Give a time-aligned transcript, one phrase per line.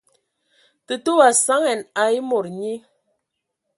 [0.85, 2.73] Tətə wa saŋan aaa mod nyi.